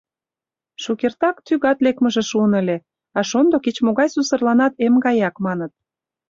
[0.83, 2.77] Шукертак тӱгат лекмыже шуын ыле,
[3.17, 5.71] а шондо кеч-могай сусырланат эм гаяк, маныт.